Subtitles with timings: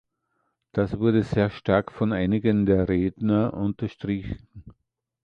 [0.71, 4.47] Das wurde sehr stark von einigen der Redner unterstrichen.